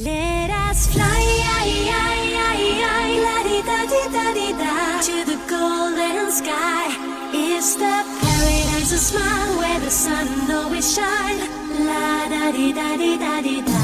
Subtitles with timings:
[0.00, 1.02] Let us fly
[3.24, 6.94] la di da di da di da to the golden sky.
[7.34, 11.40] It's the paradise of smile where the sun always shine.
[11.84, 13.74] La da di da di da di da.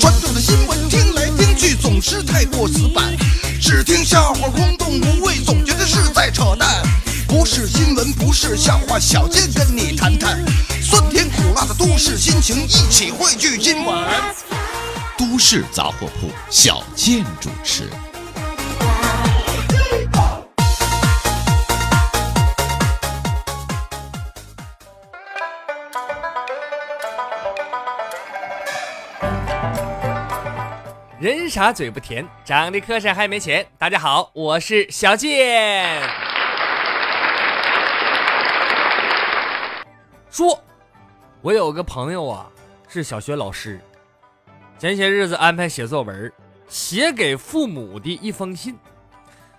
[0.00, 3.14] 传统的新闻听来听去总是太过死板，
[3.60, 6.82] 只听笑话空洞无味，总觉得是在扯淡。
[7.28, 10.42] 不是新闻，不是笑话，小贱跟你谈谈
[10.88, 14.08] 酸甜苦辣的都市心情，一起汇聚今晚。
[15.18, 17.90] 都市杂货铺，小健主持。
[31.18, 33.66] 人傻嘴不甜，长得磕碜还没钱。
[33.76, 36.00] 大家好，我是小健。
[40.30, 40.62] 说，
[41.42, 42.50] 我有个朋友啊，
[42.88, 43.80] 是小学老师，
[44.78, 46.32] 前些日子安排写作文，
[46.66, 48.76] 写给父母的一封信，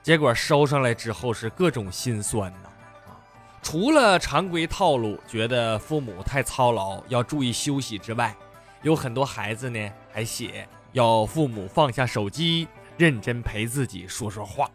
[0.01, 2.69] 结果收上来之后是各种心酸呐。
[3.05, 3.15] 啊，
[3.61, 8.35] 除了常规套路，觉得父母太操劳，要注意休息之外，
[8.81, 9.79] 有很多孩子呢
[10.11, 14.69] 还写要父母放下手机，认真陪自己说说话。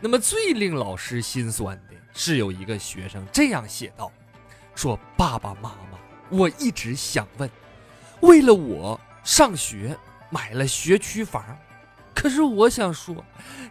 [0.00, 4.12] 那么最令老师心酸的是有一个学生这样写道
[4.74, 5.91] ：“说爸爸妈妈，
[6.32, 7.48] 我一直想问，
[8.20, 9.94] 为了我上学
[10.30, 11.44] 买了学区房，
[12.14, 13.14] 可是我想说，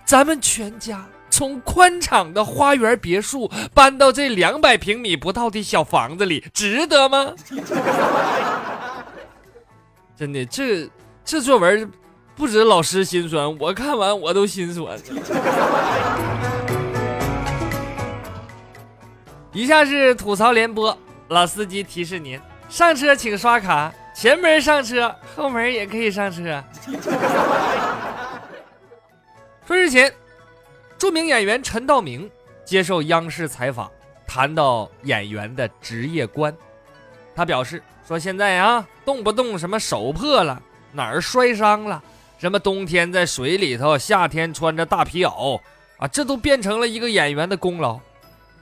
[0.05, 7.33] 咱们全家从宽敞的花园别墅搬到这两百平米不到的小房子里，值得吗？”
[10.15, 10.87] 真的，这
[11.25, 11.91] 这作文
[12.35, 14.99] 不止老师心酸，我看完我都心酸。
[19.51, 20.95] 以下是吐槽联播，
[21.29, 22.39] 老司机提示您：
[22.71, 26.63] 上车请刷卡，前门上车，后门也可以上车。
[29.67, 30.09] 说日前，
[30.97, 32.31] 著名演员陈道明
[32.63, 33.91] 接受央视采访，
[34.25, 36.55] 谈到演员的职业观，
[37.35, 40.61] 他表示说：“现在啊，动不动什么手破了，
[40.93, 42.01] 哪儿摔伤了，
[42.37, 45.59] 什么冬天在水里头，夏天穿着大皮袄
[45.97, 47.99] 啊，这都变成了一个演员的功劳。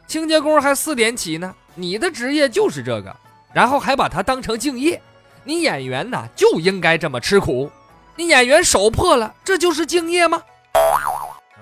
[0.08, 3.16] 清洁工还四点起呢，你的职业就是这个，
[3.54, 5.02] 然后还把它当成敬业。
[5.44, 7.72] 你演员呐，就应该这么吃苦。
[8.16, 10.42] 你演员手破了，这就是敬业吗？”
[10.76, 11.60] 啊，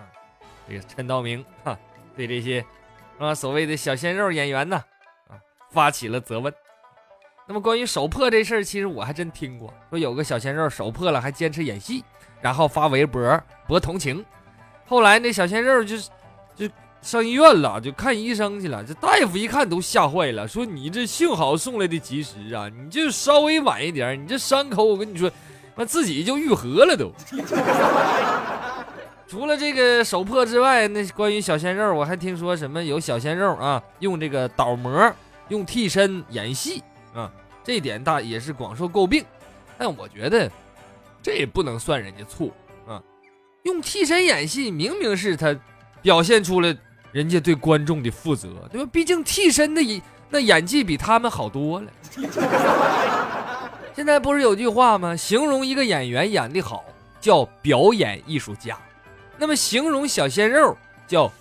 [0.68, 1.78] 这个陈道明哈、
[2.16, 2.66] 对这些
[3.20, 4.84] 啊所谓的小鲜肉演员呢
[5.30, 5.38] 啊
[5.72, 6.54] 发起了责问。
[7.48, 12.04] 那么关于手破这事儿，其实我还真听过，说有个小鲜肉手破了还坚持演戏，
[12.42, 14.26] 然后发微博博同情。
[14.86, 15.98] 后来那小鲜肉就
[16.56, 16.70] 就
[17.08, 18.84] 上医院了，就看医生去了。
[18.84, 25.32] 这大夫一看都吓坏了，说你这幸好送来的及时啊，你就稍微晚一点，你这伤口我跟你说，
[25.78, 27.10] 那自己就愈合了都。
[29.26, 35.10] 除了这个手破之外，那关于小鲜肉，我还听说什么有小鲜肉啊，用这个倒模、
[35.48, 37.32] 用替身演戏啊，
[37.64, 39.24] 这点大也是广受诟病。
[39.78, 40.52] 但我觉得
[41.24, 42.50] 这也不能算人家错
[42.86, 43.02] 啊，
[43.64, 45.58] 用替身演戏，明明是他
[46.02, 46.76] 表现出了
[47.12, 48.90] 人家对观众的负责，对吧？
[48.92, 51.88] 毕竟替身的演那演技比他们好多了。
[53.96, 55.16] 现在不是有句话吗？
[55.16, 56.84] 形容一个演员演得好
[57.20, 58.78] 叫表演艺术家。
[59.38, 60.76] 那么形容小鲜肉
[61.08, 61.32] 叫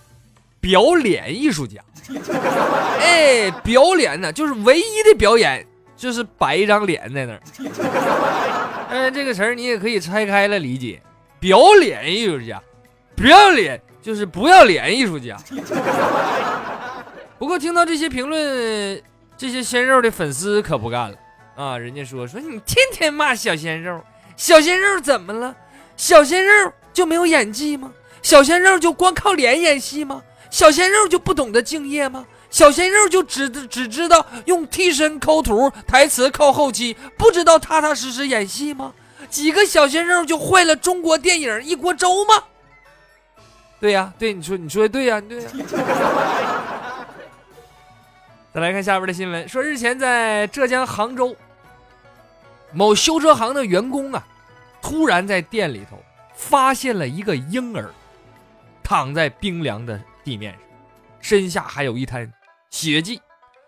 [0.59, 1.81] 表脸艺术家。
[2.99, 7.41] 哎，表脸呢，就是唯一的表演，就是摆一张脸在那儿。
[8.89, 11.01] 嗯， 这个词儿你也可以拆开了理解，
[11.39, 12.61] 表脸艺术家，
[13.15, 15.35] 不要脸就是不要脸艺术家。
[17.37, 19.03] 不过听到这些评论，
[19.37, 21.17] 这些鲜肉的粉丝可不干了
[21.57, 21.77] 啊！
[21.77, 24.01] 人家说说你天天骂小鲜肉，
[24.37, 25.53] 小鲜肉怎么了？
[25.97, 27.91] 小鲜肉就没有演技吗？
[28.21, 30.21] 小鲜肉就光靠脸演戏吗？
[30.49, 32.25] 小鲜肉就不懂得敬业吗？
[32.49, 38.93] 小鲜肉就只只知道用替身抠图，台词靠后期，不知道踏踏实实演戏吗？
[39.29, 42.45] 几个小鲜肉就坏了中国电影一锅粥吗？
[43.79, 45.49] 对呀、对你说你说的对呀、对呀、
[48.51, 51.35] 再来看下边的新闻，说日前在浙江杭州，
[52.71, 54.25] 某修车行的员工啊，
[54.81, 55.97] 突然在店里头
[56.33, 57.91] 发现了一个婴儿，
[58.81, 60.61] 躺在冰凉的地面上，
[61.21, 62.33] 身下还有一滩
[62.71, 63.21] 血迹。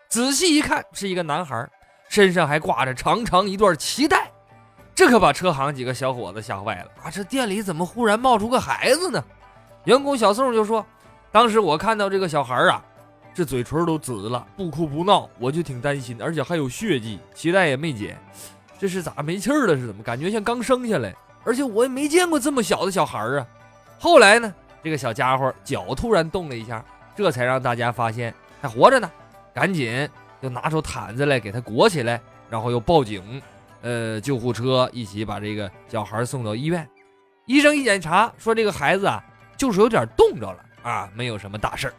[0.08, 1.70] 仔细一看，是一个男孩，
[2.08, 4.32] 身上还挂着长长一段脐带。
[4.96, 7.12] 这可把车行几个小伙子吓坏了啊！
[7.12, 9.24] 这店里怎么忽然冒出个孩子呢？
[9.90, 10.86] 员工小宋就说
[11.34, 12.80] ：“当时我看到这个小孩啊，
[13.34, 18.16] 这嘴唇都紫了，不哭不闹，我就挺担心，而且还有血迹，脐带也没剪。
[18.78, 19.76] 这是咋没气儿了？
[19.76, 21.12] 是怎么感觉像刚生下来？
[21.44, 23.48] 而且我也没见过这么小的小孩啊。
[23.98, 24.54] 后来呢，
[24.84, 28.32] 这个小家伙脚突然动了一下，这才让大家发现
[28.62, 29.10] 还活着呢，
[29.56, 30.08] 赶紧
[30.40, 33.42] 就拿出毯子来给他裹起来，然后又报警，
[33.82, 36.88] 呃，救护车一起把这个小孩送到医院。
[37.48, 39.26] 医生一检查说这个孩子啊，
[39.60, 41.94] 就是有点冻着了啊，没有什么大事儿，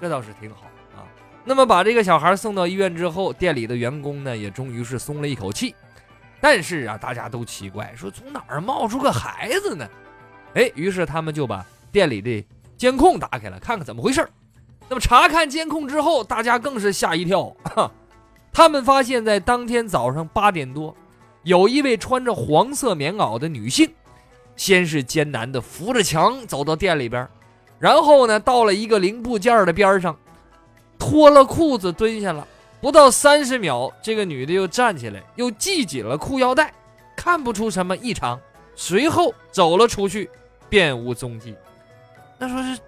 [0.00, 0.62] 这倒是挺好
[0.96, 1.06] 啊。
[1.44, 5.76] 那么把这个小孩送到医院之后，店里的员工呢也终于是松了一口气。
[6.40, 9.88] 但是啊，大家都奇怪，说从哪儿冒出个孩子呢？
[10.54, 12.44] 哎，于是他们就把店里的
[12.76, 14.30] 监控打开了，看看怎么回事儿。
[14.88, 17.54] 那么查看监控之后，大家更是吓一跳，
[18.52, 20.96] 他们发现，在当天早上八点多，
[21.44, 23.88] 有一位穿着黄色棉袄的女性，
[24.58, 27.26] 先是艰难地扶着墙走到店里边，
[27.78, 30.14] 然后呢，到了一个零部件的边上，
[30.98, 32.46] 脱了裤子蹲下了。
[32.80, 36.72] 不到三十秒，这个女的又站起来，又系紧了裤腰带，
[37.16, 38.38] 看不出什么异常。
[38.74, 40.28] 随后走了出去，
[40.68, 41.54] 便无踪迹。
[42.36, 42.78] 那说是，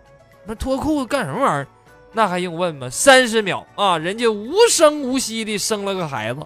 [0.45, 1.67] 那脱裤子干什么玩意儿？
[2.13, 2.91] 那还用问吗？
[2.91, 6.41] 三十秒啊，人家无声无息的生了个孩子。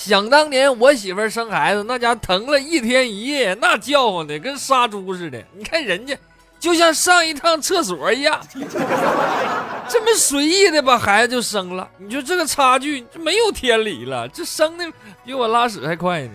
[0.00, 5.38] 想当年我媳妇生孩子，那家疼了一天一夜，那叫唤的跟杀猪似的。
[5.54, 6.16] 你看人家，
[6.58, 8.40] 就像上一趟厕所一样。
[9.86, 14.26] 这么随意的把孩子就生了，你说这个差距就没有天理了。
[14.28, 14.90] 这生的
[15.22, 16.32] 比我拉屎还快呢！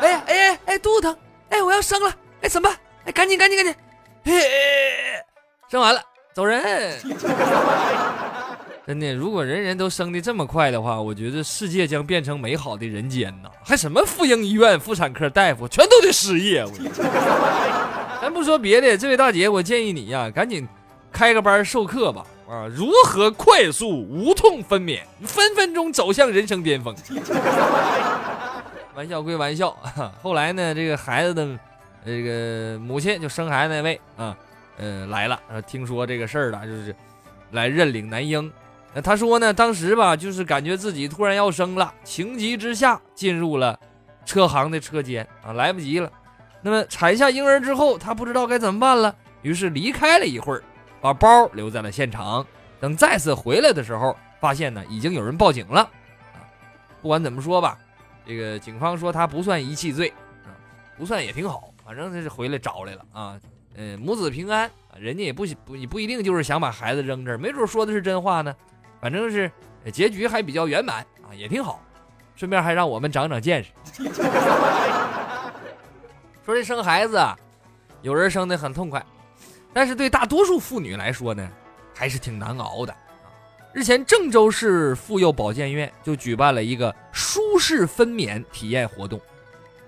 [0.00, 1.16] 哎呀，哎呀哎，肚子疼！
[1.48, 2.14] 哎，我要生了！
[2.42, 2.78] 哎，怎么办？
[3.06, 3.74] 哎，赶紧赶紧赶紧！
[4.24, 4.40] 嘿，
[5.68, 6.00] 生完了，
[6.32, 7.00] 走人！
[8.86, 13.48] 真的，如果人人都生的这么快的话，我觉得世界将变成美好的人间呐！
[13.64, 16.64] 还什么妇婴医院、妇产科大夫，全都得失业！
[16.64, 16.70] 我，
[18.20, 20.66] 咱不说别的，这位大姐，我建议你呀，赶紧。
[21.10, 26.92] 开个班授课吧，啊，如何快速无痛分娩，分分钟走向人生巅峰？
[28.96, 29.70] 玩笑归玩笑，
[30.20, 31.46] 后来呢，这个孩子的
[32.04, 34.36] 这个母亲就生孩子那位啊，
[34.76, 35.38] 呃，来了，
[35.68, 36.92] 听说这个事儿了，就是
[37.52, 38.52] 来认领男婴。
[38.94, 43.78] 那他说呢，当时吧，就是感觉自己突然要生了，情急之下进入了
[44.24, 46.10] 车行的车间啊，来不及了。
[46.62, 50.62] 那么产下婴儿之后，他不知道该怎么办了，于是离开了一会儿。
[51.00, 52.46] 把包留在了现场，
[52.80, 55.80] 等再次回来的时候，发现呢已经有人报警了。
[56.32, 56.40] 啊，
[57.02, 57.76] 不管怎么说吧，
[58.24, 60.08] 这个警方说他不算遗弃罪，
[60.44, 60.48] 啊，
[60.96, 63.38] 不算也挺好，反正他是回来找来了啊。
[63.74, 68.54] 嗯，母子平安，人家也不不不一定就是想把孩子扔这儿，没准说的是真话呢。
[69.04, 69.52] 反正是
[69.92, 71.78] 结局还比较圆满啊，也挺好。
[72.34, 73.70] 顺便还让我们长长见识。
[76.42, 77.36] 说这生孩子啊，
[78.00, 79.04] 有人生的很痛快。
[79.74, 81.46] 但是对大多数妇女来说呢，
[81.94, 82.96] 还是挺难熬的。
[83.74, 89.20] 日前，郑州市妇幼保健院就举办了一个舒适分娩体验活动。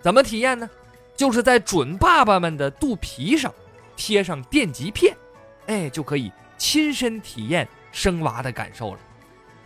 [0.03, 0.69] 怎么体验呢？
[1.17, 3.51] 就是在准爸爸们的肚皮上
[3.97, 5.17] 贴上电极片，
[5.69, 8.99] 哎，就可以亲身体验生娃的感受了。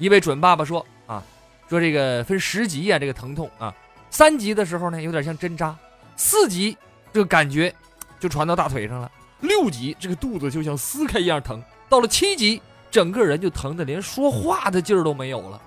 [0.00, 1.22] 一位准爸爸说啊，
[1.68, 3.72] 说这个分十级呀，这个疼痛啊，
[4.10, 5.76] 三级的时候呢，有点像针扎；
[6.16, 6.76] 四级
[7.12, 7.72] 这个感觉
[8.18, 9.12] 就传到大腿上了。
[9.40, 12.60] 六级，这个肚子就像撕开一样疼；到了七级，
[12.90, 15.60] 整个人就疼得连说话的劲儿都没有了。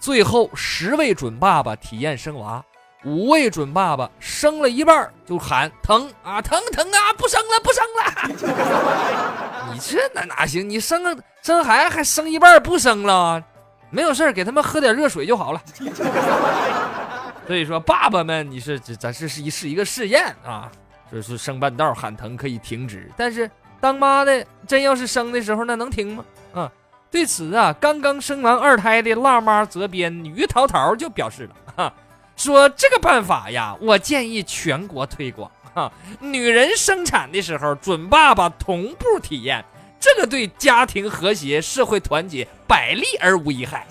[0.00, 2.64] 最后，十位准爸爸体验生娃，
[3.04, 9.70] 五位准爸爸生了一半就喊疼啊，疼疼啊，不生了，不生了！
[9.72, 10.68] 你这哪哪行？
[10.68, 13.42] 你生个生孩子还生一半不生了？
[13.90, 15.62] 没有事儿给他们喝点热水就好了。
[17.46, 20.70] 所以说，爸爸们，你是这咱是是一是一个试验啊。
[21.10, 26.22] 就是生半道喊疼可以停止，但是当妈的真要是生的时候，那能停吗？
[26.52, 26.70] 啊，
[27.10, 31.94] 对此啊，刚刚生完二胎的辣妈责编于桃桃就表示了，哈，
[32.36, 35.90] 说这个办法呀，我建议全国推广，哈，
[36.20, 39.64] 女人生产的时候准爸爸同步体验，
[40.00, 43.86] 这个对家庭和谐、社会团结百利而无一害。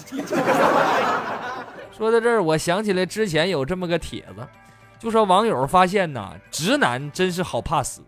[1.95, 4.47] 说到这儿，我想起来之前有这么个帖子。
[4.99, 8.01] 就说网友发现呐，直男真是好怕死。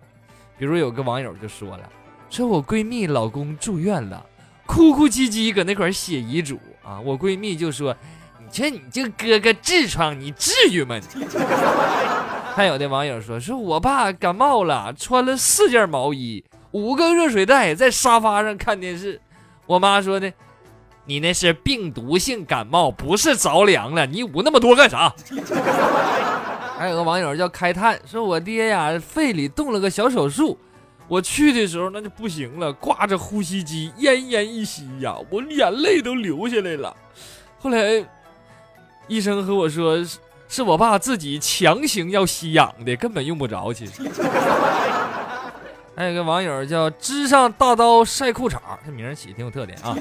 [0.58, 1.90] 比如有个网友就说了，
[2.30, 4.26] 说我闺蜜老公住院了，
[4.66, 7.00] 哭哭唧唧搁那块写遗嘱啊。
[7.00, 7.96] 我闺蜜就说
[8.40, 11.00] ：“你这你就割个痔疮，你至于吗？”
[12.56, 19.20] 还有的网友说：“说我爸感冒了，穿了四件毛衣，五个热水袋，在沙发上看电视。”
[19.66, 20.32] 我妈说的
[21.06, 25.14] ：“你那是病毒性感冒，不是着凉了，你捂那么多干啥？”
[26.78, 30.58] 还有个网友叫开叹，说我爹呀肺里动了个小手术，
[31.08, 36.96] 我去的时候那就不行了，挂着呼吸机奄奄一息呀，我眼泪都流下来了。
[37.60, 38.06] 后来
[39.08, 39.98] 医生和我说
[40.48, 43.74] 是我爸自己强行要吸氧的，根本用不着。
[43.74, 44.02] 其实，
[46.00, 49.94] 还有个网友叫支上大刀晒裤衩，这名儿起挺有特点啊。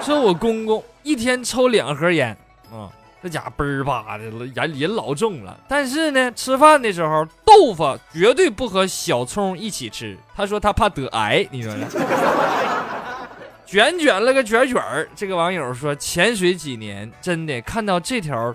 [0.00, 2.34] 说我公公一天抽两盒烟，
[2.72, 2.88] 啊、
[3.22, 5.54] 这家伙嘣儿吧的，人人老重了。
[5.68, 11.46] 但是呢，吃饭的时候豆腐绝对不和小葱一起吃，他说他怕得癌。
[11.50, 11.86] 你说呢？
[13.66, 18.54] 卷卷了个卷卷儿，这个网友说潜水几年，真的看到这条，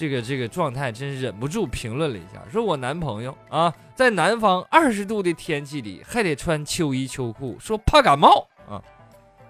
[0.00, 8.80] 这个这个状态，真是忍不住评论了一下，说我男朋友啊，在南方二十度的天气里还得穿秋衣秋裤，说怕感冒啊。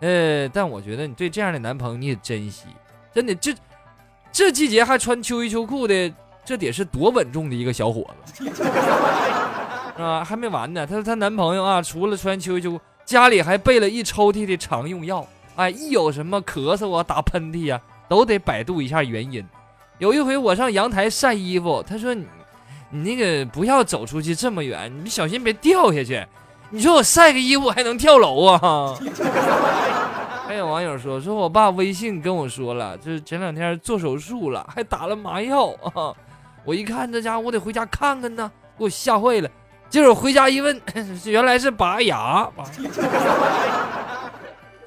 [0.01, 2.65] 呃，但我觉得你对这样的男朋友你得珍惜，
[3.15, 3.55] 真的，这
[4.33, 6.13] 这季节还穿秋衣秋裤的，
[6.45, 8.51] 这得是多稳重的一个小伙子
[10.03, 10.25] 啊！
[10.25, 12.81] 还没完呢，她说她男朋友啊，除了穿秋衣秋裤。
[13.05, 15.27] 家里还备了一抽屉的常用药，
[15.57, 19.45] 哎，一有什么咳嗽啊、打喷嚏呀，都得百度一下原因。
[20.01, 22.27] 有一回我上阳台晒衣服，他说你
[22.89, 26.27] 你那个不要走出去这么远，你小心别掉下去。
[26.71, 28.97] 你说我晒个衣服还能跳楼啊？
[30.49, 36.15] 还有网友说，说我爸微信跟我说了，就是前两天做手术了，还打了麻药啊。
[36.65, 39.51] 我一看这家伙，我得回家看看呢，给我吓坏了。
[39.91, 40.81] 结果回家一问，
[41.27, 42.49] 原来是拔牙。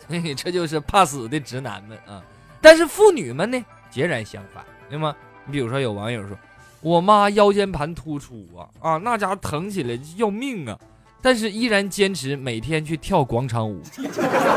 [0.08, 2.22] 所以这就是怕死的直男们啊！
[2.60, 5.16] 但是妇女们呢，截然相反，对吗？
[5.48, 6.38] 你比如说有网友说，
[6.80, 10.78] 我妈腰间盘突出啊啊，那家疼起来要命啊，
[11.20, 13.82] 但是依然坚持每天去跳广场舞。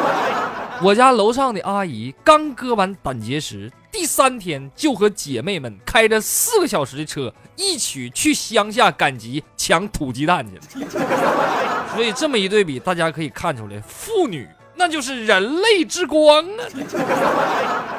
[0.82, 10.86] 我家楼上的阿姨刚割完胆结石，第三天就和姐妹们开着四个小时的车，一起去乡下赶集抢土鸡蛋去了。
[11.96, 17.95] 所以这么一对比，大家可以看出来，妇女那就是人类之光啊！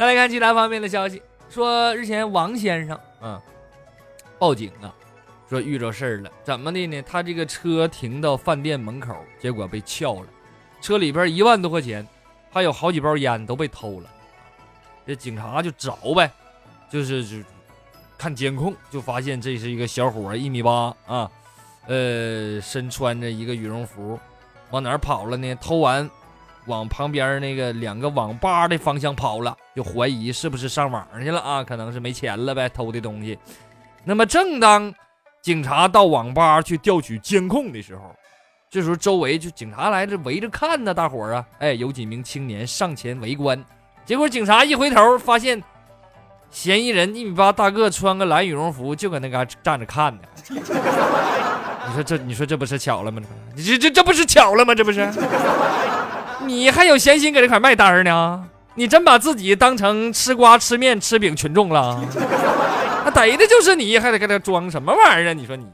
[0.00, 3.38] 再来看其他方面的消息，说日前王先生啊
[4.38, 4.88] 报警啊，
[5.46, 7.02] 说遇着事儿了，怎么的呢？
[7.02, 10.26] 他这个车停到饭店门口，结果被撬了。
[10.80, 12.08] 车里边一万多块钱，
[12.50, 14.08] 还有好几包烟都被偷了，
[15.06, 16.32] 这警察就找呗，
[16.88, 17.36] 就是就
[18.16, 21.30] 看监控，就发现这是一个小伙一米八啊，
[21.88, 24.18] 呃，身穿着一个羽绒服，
[24.70, 25.54] 往哪儿跑了呢？
[25.56, 26.10] 偷完，
[26.70, 31.62] 往旁边那个两个网吧的方向跑了，就怀疑是不是上网去了啊？
[31.62, 33.38] 可能是没钱了呗，偷的东西。
[34.04, 34.94] 那么正当
[35.42, 38.16] 警察到网吧去调取监控的时候。
[38.72, 43.60] 这时候周围就警察来这围着看呢，大伙儿啊，哎，有几名青年上前围观，
[44.06, 45.60] 结果警察一回头发现，
[46.52, 50.20] 嫌疑人一米八大个，穿个蓝羽绒服，就搁那嘎站着看呢。
[50.48, 53.20] 你说这，你说这不是巧了吗？
[53.56, 54.72] 你这这这不是巧了吗？
[54.72, 55.00] 这不是？
[56.46, 58.48] 你还有闲心搁这块卖单呢？
[58.74, 62.00] 你真把自己当成吃瓜吃面吃饼群众了？
[63.04, 65.32] 那逮的就是你，还得搁这装什么玩意儿啊？
[65.32, 65.66] 你说你？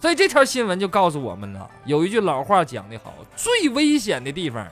[0.00, 4.66] 所以这条新闻就告诉我们了，有一句老话讲得好，最危险的地方，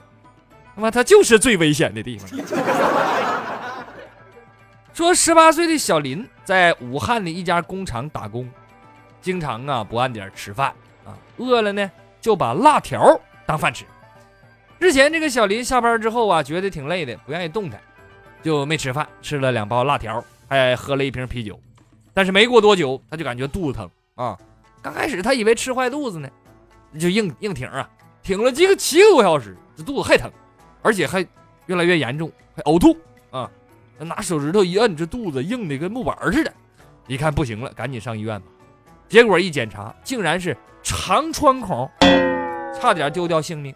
[0.75, 2.29] 他妈它就是最危险的地方。
[4.93, 8.51] 说十八岁的小林在武汉的一家工厂打工，
[9.23, 10.75] 经常啊不按点吃饭
[11.07, 13.85] 啊，饿了呢就把辣条当饭吃。
[14.81, 17.79] 日前这个小林下班之后啊，觉得挺累的，不愿意动弹，
[18.43, 21.61] 就没吃饭，吃了两包辣条，还喝了一瓶啤酒。
[22.15, 24.39] 但是没过多久，他就感觉肚子疼啊。
[24.81, 26.27] 刚开始他以为吃坏肚子呢，
[26.99, 27.87] 就硬硬挺啊，
[28.23, 30.33] 挺了几个七个多小时，这肚子还疼，
[30.81, 31.21] 而且还
[31.67, 32.97] 越来越严重，还呕吐
[33.31, 33.51] 啊！
[33.99, 36.51] 拿手指头一摁，这肚子硬的跟木板似的。
[37.07, 38.47] 一看不行了，赶紧上医院吧。
[39.11, 41.87] 结果一检查，竟然是肠穿孔，
[42.81, 43.75] 差点丢掉性命。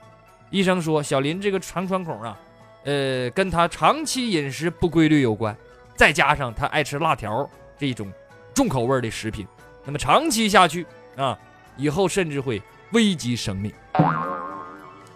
[0.55, 2.39] 医生说，小林这个肠穿孔啊，
[2.85, 5.57] 呃，跟他长期饮食不规律有关，
[5.97, 8.09] 再加上他爱吃辣条这种
[8.55, 9.45] 重口味的食品。
[9.85, 11.37] 那么长期下去啊，
[11.77, 13.73] 以后甚至会危及生命。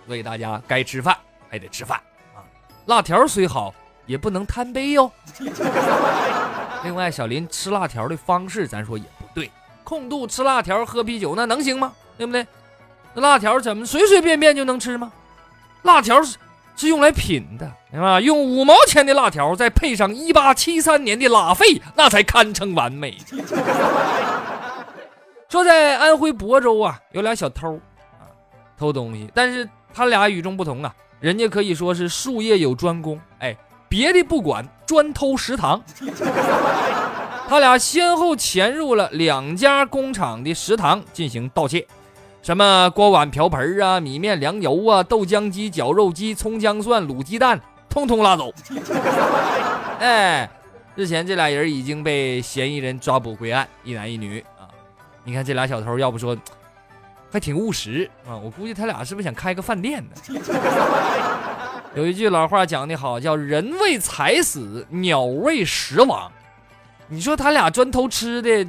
[0.09, 1.17] 所以大家该吃饭
[1.49, 1.97] 还得吃饭
[2.35, 2.43] 啊，
[2.87, 3.73] 辣条虽好，
[4.07, 5.09] 也不能贪杯哟。
[6.83, 9.49] 另外，小林吃辣条的方式，咱说也不对，
[9.85, 11.93] 空肚吃辣条喝啤酒，那能行吗？
[12.17, 12.45] 对不对？
[13.15, 15.13] 那辣条怎么随随便便就能吃吗？
[15.83, 16.37] 辣条是
[16.77, 18.21] 是用来品的，对吧？
[18.21, 23.17] 用五毛钱的辣条，再配上一八七三年的拉菲，那才堪称完美。
[25.49, 27.81] 说在安徽亳州啊，有俩小偷
[28.21, 28.29] 啊，
[28.77, 33.57] 偷东西，但是他俩与众不同啊，人家可以说是术业有专攻，哎，
[33.89, 35.83] 别的不管，专偷食堂。
[37.49, 41.87] 他俩先后潜入了两家工厂的食堂进行盗窃，
[42.41, 48.53] 什么锅碗瓢盆啊、米面粮油啊、豆浆机、绞肉机、葱姜蒜、卤鸡蛋，通通拉走。
[50.01, 50.49] 哎，
[50.95, 54.71] 日前这俩人已经被嫌疑人抓捕归案，一男一女啊。
[55.25, 56.35] 你看这俩小偷，要不说
[57.31, 60.41] 还挺务实啊，我估计他俩是不是想开个饭店呢？
[61.95, 66.31] 有一句老话讲得好，叫“人为财死，鸟为食亡”。
[67.09, 68.67] 你说他俩专偷吃的，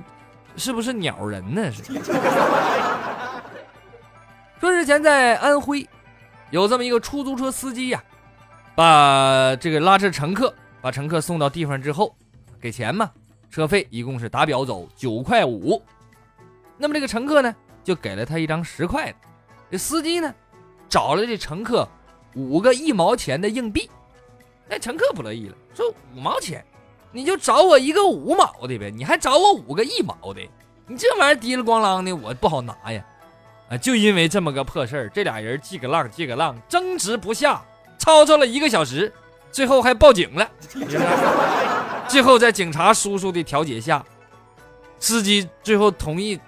[0.57, 1.71] 是不是鸟人呢？
[1.71, 1.83] 是。
[4.59, 5.87] 说日前在安徽，
[6.49, 8.03] 有这么一个出租车司机呀，
[8.75, 12.13] 把这个拉车乘客把乘客送到地方之后，
[12.59, 13.09] 给钱嘛，
[13.49, 15.81] 车费一共是打表走九块五。
[16.77, 19.17] 那么这个乘客呢，就给了他一张十块的。
[19.71, 20.35] 这司机呢，
[20.89, 21.87] 找了这乘客
[22.35, 23.89] 五个一毛钱的硬币。
[24.67, 26.63] 那乘客不乐意了，说五毛钱。
[27.13, 30.41] 你就找我一个五毛的呗，你还找我五个一毛的，
[30.85, 33.03] 你这玩意儿滴了咣啷的，我不好拿呀！
[33.69, 37.61] 啊，就因为这么个破事儿，这俩人记个浪记个浪，争执不下，
[37.99, 39.13] 吵吵了一个小时，
[39.51, 40.49] 最后还报警了。
[42.09, 44.03] 最后在警察叔叔的调解下，
[44.99, 46.39] 司机最后同意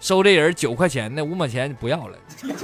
[0.00, 2.16] 收这人九块钱的五毛钱不要了。
[2.42, 2.54] 你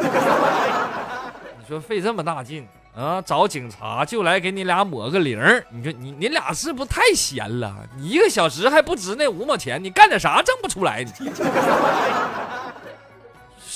[1.69, 2.67] 说费这么大劲？
[2.97, 3.21] 啊！
[3.21, 5.37] 找警察就来给你俩抹个零
[5.69, 7.75] 你说你你俩是不是太闲了？
[7.97, 11.05] 你一个小时还不值那五毛钱，你干点啥挣不出来？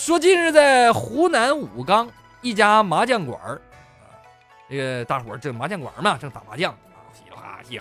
[0.09, 2.09] 说近日在湖南武冈
[2.41, 3.61] 一家麻将馆儿，
[4.01, 4.17] 啊
[4.67, 7.79] 这个大伙儿这麻将馆嘛，正打麻将啊，稀里哗稀，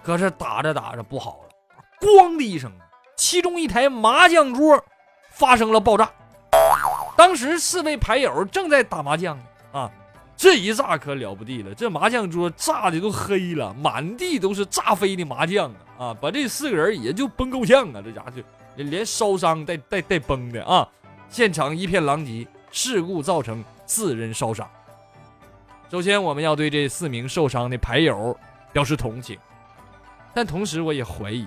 [0.00, 2.70] 可是打着打着不好了，咣的一声，
[3.16, 4.80] 其中一台麻将桌
[5.32, 6.08] 发生了爆炸。
[7.16, 9.36] 当时四位牌友正在打麻将
[9.72, 9.90] 啊。
[10.36, 15.72] 这一炸可了不地了，这麻将桌炸的都黑了，满地都是炸飞的麻将！
[15.98, 18.02] 啊，把这四个人也就崩够呛啊！
[18.04, 18.30] 这家伙
[18.76, 20.86] 就连烧伤带带带崩的啊！
[21.28, 24.68] 现场一片狼藉，事故造成四人烧伤。
[25.90, 28.36] 首先，我们要对这四名受伤的牌友
[28.72, 29.38] 表示同情，
[30.34, 31.46] 但同时我也怀疑，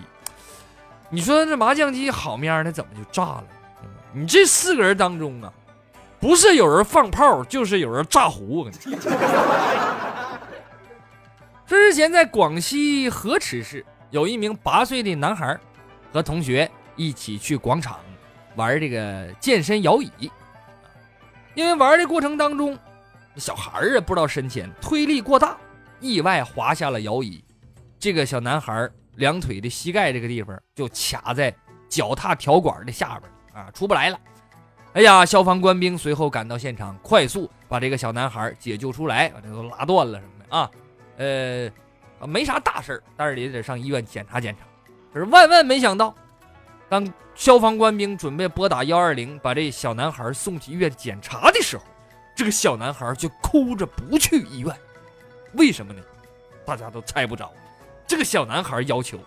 [1.10, 3.44] 你说这麻将机好面的怎么就炸了？
[4.14, 5.52] 你这四个人当中啊？
[6.20, 8.70] 不是有人放炮，就是有人炸糊。
[11.66, 15.58] 这日前在广西河池市，有一名八岁的男孩
[16.12, 18.00] 和同学一起去广场
[18.56, 20.32] 玩这个健身摇椅，
[21.54, 22.78] 因为玩的过程当中，
[23.36, 25.58] 小孩儿啊不知道深浅，推力过大，
[26.00, 27.44] 意外滑下了摇椅。
[28.00, 31.54] 这个小男孩两腿的膝盖这个地方就卡在
[31.90, 34.20] 脚踏条管的下边啊，出不来了。
[34.94, 35.24] 哎呀！
[35.24, 40.72] 消防官兵随后赶到现场，快速把这个小男孩解救出来，把这都拉断了什么的啊，
[41.18, 44.66] 呃，没啥大事儿但是也得上医院检查检查。
[45.14, 46.14] 可是万万没想到，
[46.90, 47.06] 当
[47.40, 51.84] 消防官兵准备拨打幺二零把这小男孩送去医院检查的时候，
[52.36, 54.76] 这个小男孩就哭着不去医院。
[55.54, 56.02] 为什么呢？
[56.66, 57.50] 大家都猜不着。
[58.06, 59.18] 这个小男孩要求。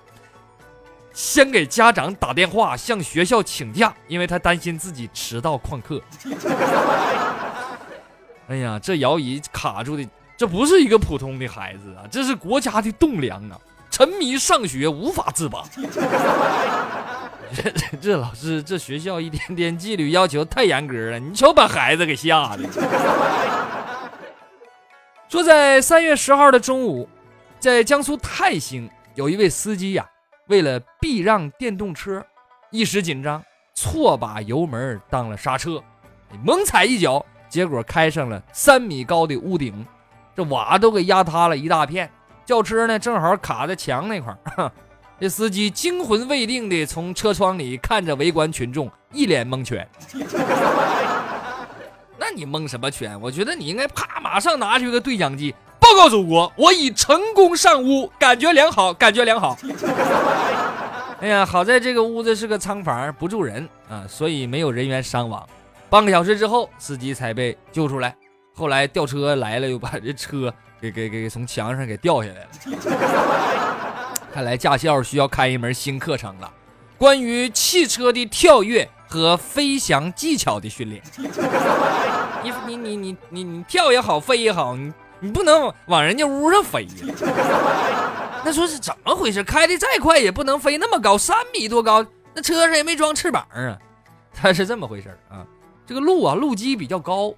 [1.14, 5.98] 先给家长打电话，向学校请假，因为他担心自己迟到旷课。
[8.48, 13.58] 哎呀，这摇椅卡住的，这不是一个普通的孩子啊，这是国家的栋梁啊！
[13.90, 15.64] 沉迷上学无法自拔。
[17.54, 22.64] 这 这老师，这学校一天天纪律要求太严格了，你瞅把孩子给吓的。
[25.28, 27.08] 说在三月十号的中午，
[27.58, 30.06] 在江苏泰兴，有一位司机呀。
[30.48, 32.22] 为了避让电动车，
[32.70, 33.42] 一时紧张，
[33.74, 35.82] 错把油门当了刹车，
[36.44, 39.86] 猛踩一脚，结果开上了三米高的屋顶，
[40.36, 42.10] 这瓦都给压塌了一大片。
[42.44, 44.72] 轿车呢，正好卡在墙那块儿。
[45.22, 49.88] 这司机惊魂未定地从车窗里看着围观群众，一脸蒙圈。
[52.18, 53.16] 那你蒙什么圈？
[53.20, 55.54] 我觉得你应该啪，马上拿出个对讲机。
[55.78, 59.56] 报告祖国，我已成功上屋，感觉良好，感觉良好。
[61.20, 65.48] 哎呀，好在这个屋子是个仓房，不住人啊，所以没有人员伤亡。
[65.88, 68.12] 半个小时之后，司机才被救出来。
[68.56, 72.48] 后来吊车来了，又把这车给给给从墙上给吊下来了。
[74.32, 76.50] 看来驾校需要开一门新课程了，
[76.96, 81.02] 关于汽车的跳跃和飞翔技巧的训练。
[82.42, 84.92] 你你你你你你跳也好，飞也好，你。
[85.24, 86.90] 你不能往人家屋上飞呀！
[88.44, 89.44] 那说是怎么回事？
[89.44, 93.78] 开的再快也不能飞那么高，三米多高，那车上也没装翅膀啊！
[94.34, 95.46] 它是这么回事啊！
[95.86, 97.32] 这个路啊，路基比较高，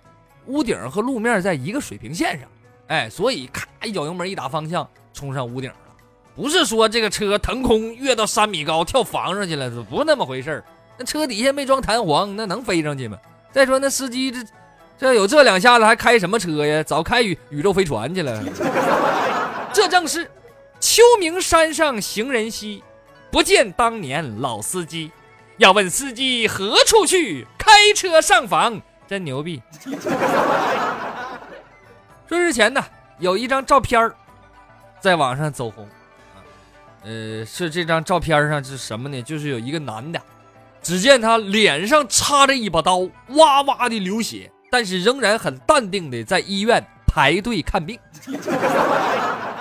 [0.46, 2.48] 屋顶和路面在一个水平线上，
[2.86, 5.76] 哎，所以咔一脚油门一打方向，冲上屋顶了。
[6.34, 10.64] 不是说这个车腾空跃到三米高跳房上去了，不那么回事儿
[10.98, 13.18] 那车底下没装弹簧，那能飞上去吗？
[13.52, 14.38] 再说那司机这。
[14.96, 16.80] 这有这两下子还开什么车呀？
[16.84, 18.40] 早开宇宇宙飞船去了。
[19.74, 20.30] 这正是
[20.78, 22.80] 秋名山上行人稀，
[23.28, 25.10] 不见当年老司机。
[25.58, 29.60] 要问司机何处去，开车上访真牛逼。
[32.28, 32.80] 说日前呢，
[33.18, 34.14] 有一张照片儿
[35.00, 35.88] 在网上走红，
[37.04, 39.20] 呃，是这张照片上是什么呢？
[39.22, 40.20] 就是有一个男的，
[40.82, 47.98] 只见他脸上插着一把刀，哇哇的流血，但是仍然很淡定的在医院排队看病。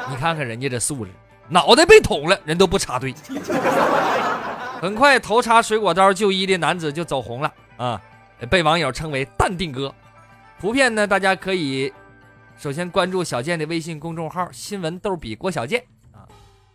[0.10, 1.12] 你看看人家这素质，
[1.50, 3.14] 脑袋被捅了，人都不插队。
[4.82, 8.02] 很快，头插水果刀就医的男子就走红了啊，
[8.50, 9.94] 被网友称为“淡定哥”。
[10.60, 11.92] 图片呢，大家可以
[12.58, 15.84] 首先关注小健的微信公众号“新闻逗比郭小健”，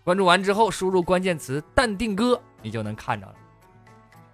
[0.09, 3.35] 关注完之后输入关键词“淡定哥”，你就能看着了。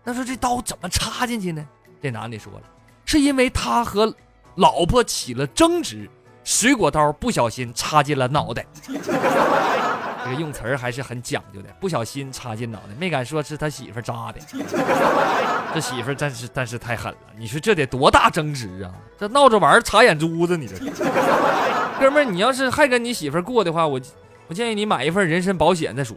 [0.04, 1.66] 那说这刀怎么插进去呢？
[2.00, 2.62] 这男的说了，
[3.04, 4.14] 是因为他和
[4.54, 6.08] 老婆起了争执，
[6.44, 8.64] 水果刀不小心插进了脑袋。
[8.87, 14.38] 这个用词儿还是很讲究的，不小心插进脑袋，没敢说是他媳妇扎的。
[15.74, 17.18] 这媳妇真是，真是太狠了。
[17.37, 18.94] 你说这得多大争执啊？
[19.18, 20.76] 这闹着玩儿插眼珠子，你这
[21.98, 24.00] 哥们儿，你要是还跟你媳妇过的话，我
[24.46, 26.16] 我建议你买一份人身保险再说。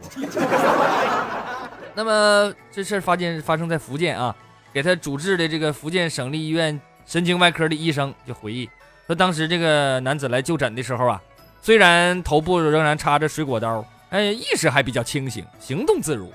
[1.94, 4.34] 那么这事儿发现发生在福建啊，
[4.72, 8.68] 给他主治的这个福建省立医院神经外科的医生就回忆
[9.06, 11.20] 说，当时这个男子来就诊的时候啊，
[11.60, 13.84] 虽然头部仍然插着水果刀。
[14.10, 16.32] 哎，意识还比较清醒，行动自如。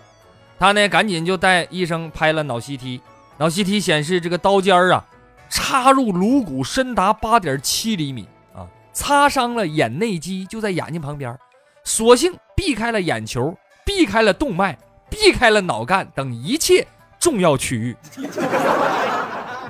[0.60, 3.02] 他呢，赶紧就带医生拍了脑 CT，
[3.38, 5.04] 脑 CT 显示这个刀尖儿啊，
[5.50, 11.36] 插入颅骨深达八点七厘米啊，擦伤了眼内肌，就在眼睛旁边，
[11.84, 14.78] 索性避开了眼球，避开了动脉，
[15.10, 16.86] 避开了脑干等一切
[17.20, 17.96] 重要区域。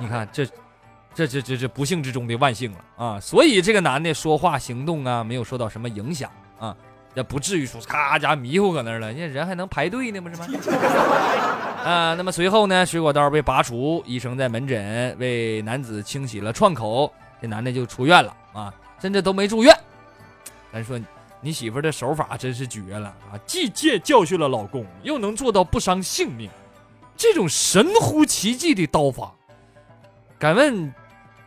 [0.00, 0.46] 你看，这，
[1.14, 3.20] 这这这这不幸之中的万幸了啊！
[3.20, 6.74] 所以这个男的说话行动啊，没有受到什么影响啊。
[7.14, 10.46] 也不至于说咔家迷糊搁那儿了，人家人还能排队呢，不是吗？
[11.84, 19.72] 啊，那么随后呢，水果刀被拔除，医生在门诊为男子清洗了创口，这男的就出院了啊，甚至都没住院。
[20.72, 20.98] 咱说
[21.44, 26.48] 你媳妇的手法真是绝了啊，既借教训了老公，又能做到不伤性命，
[27.14, 29.34] 这种神乎其技的刀法，
[30.38, 30.90] 敢问？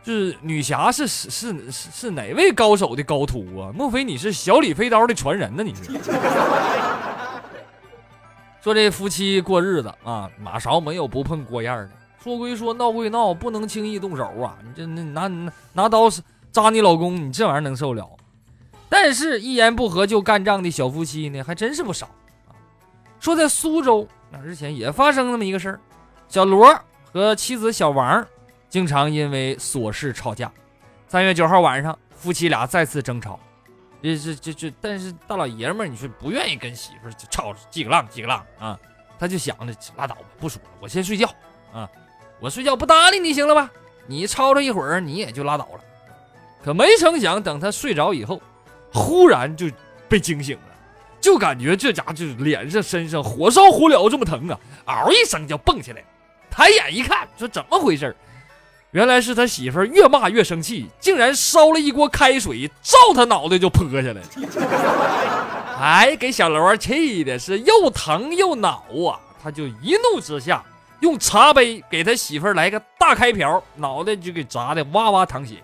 [0.04, 3.72] 就是女侠是是是是哪位高手的高徒啊？
[3.74, 5.64] 莫非你是小李飞刀的传人呢？
[5.64, 5.90] 你是？
[8.62, 11.90] 说这夫妻过日子啊，马勺没有不碰锅沿的。
[12.22, 14.56] 说归说，闹归闹，不能轻易动手啊！
[14.62, 16.08] 你这那拿拿拿刀
[16.52, 18.08] 扎你老公，你这玩意儿能受了？
[18.88, 22.06] 但是，一言不合就干仗的小夫妻呢，还真是不少
[22.46, 22.56] 啊。
[23.20, 25.80] 说在苏州，那之前也发生那么一个事儿，
[26.28, 26.78] 小罗
[27.12, 28.26] 和妻子小王。
[28.68, 30.52] 经常因为琐事吵架。
[31.06, 33.40] 三月九号晚上，夫妻俩再次争吵。
[34.02, 38.78] 这这这这，但是大老爷们儿，你说不愿意跟媳妇儿吵几个浪几个浪啊？
[39.18, 41.26] 他就想着拉倒吧，不说了，我先睡觉
[41.72, 41.88] 啊。
[42.40, 43.70] 我睡觉不搭理你行了吧？
[44.06, 45.80] 你吵吵一会儿，你也就拉倒了。
[46.62, 48.40] 可没成想，等他睡着以后，
[48.92, 49.66] 忽然就
[50.08, 50.74] 被惊醒了，
[51.20, 54.58] 就感觉这家伙就是脸上、身上火烧火燎这么疼啊！
[54.86, 56.02] 嗷一声就蹦起来，
[56.50, 58.14] 抬眼一看，说怎么回事？
[58.92, 65.78] 原来是他媳妇儿越骂越生气，竟然烧了一锅开水照他脑袋就泼下来了。
[65.78, 69.20] 哎，给小罗气的是又疼又恼啊！
[69.42, 70.64] 他就一怒之下
[71.00, 75.56] 用茶杯给他媳妇儿来个大开瓢，脑袋就给砸的哇哇淌血。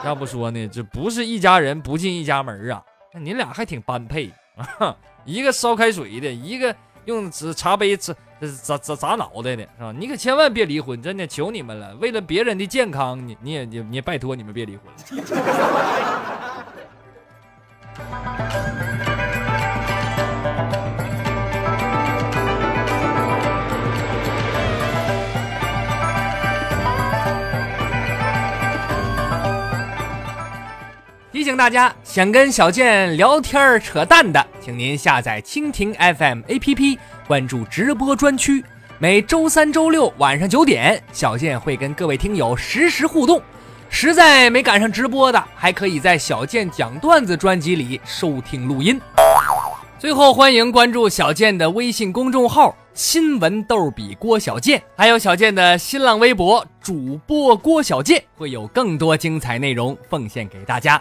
[0.04, 2.82] 要不说呢，这不是一家人不进一家门啊！
[3.12, 7.98] 那你俩还挺般配啊， 一个烧开水的，一个用纸茶杯。
[8.64, 9.92] 砸砸砸脑袋的是吧？
[9.92, 11.94] 你可千万别离婚，真的求你们了！
[11.96, 14.84] 为了别人的健康，你你也你你拜托你们别离婚。
[31.40, 36.98] 提醒大家，想跟小健聊天扯淡的，请您下载蜻蜓 FM APP。
[37.26, 38.62] 关注直播专区，
[38.98, 43.40] 每周三、周六晚上九点，小健会跟各位听友实时互动。
[43.88, 49.00] 实在没赶上直播的，还可以在小健讲段子专辑里收听录音。
[49.98, 61.00] 最后，欢迎关注小健的微信公众号“新闻逗比郭小健”，还有小健的新浪微博主播郭小健，会有更多精彩内容奉献给大家。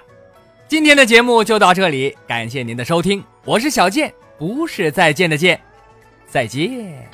[0.70, 5.60] 今天的节目就到这里，感谢您的收听，我是小健，不是再见的见。
[6.28, 7.10] 再见。